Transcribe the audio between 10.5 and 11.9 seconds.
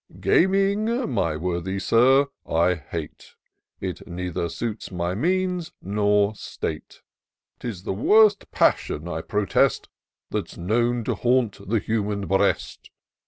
known to haunt the